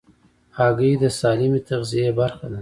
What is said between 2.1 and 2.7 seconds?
برخه ده.